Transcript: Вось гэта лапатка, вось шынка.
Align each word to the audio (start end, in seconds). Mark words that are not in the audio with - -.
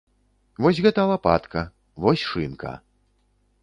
Вось 0.65 0.79
гэта 0.85 1.05
лапатка, 1.11 1.59
вось 2.07 2.27
шынка. 2.31 2.71